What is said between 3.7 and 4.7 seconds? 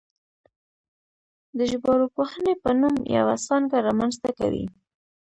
رامنځته کوي